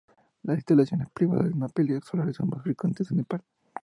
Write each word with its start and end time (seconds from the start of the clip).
Las 0.41 0.55
instalaciones 0.57 1.09
privadas 1.11 1.47
de 1.55 1.69
paneles 1.69 2.05
solares 2.05 2.35
son 2.35 2.49
más 2.49 2.63
frecuentes 2.63 3.11
en 3.11 3.17
Nepal. 3.17 3.43